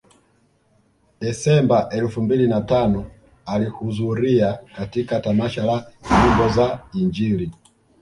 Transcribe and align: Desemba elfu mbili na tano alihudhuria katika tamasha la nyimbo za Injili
Desemba 1.21 1.89
elfu 1.89 2.21
mbili 2.21 2.47
na 2.47 2.61
tano 2.61 3.11
alihudhuria 3.45 4.59
katika 4.77 5.19
tamasha 5.19 5.65
la 5.65 5.85
nyimbo 6.25 6.49
za 6.49 6.79
Injili 6.93 7.51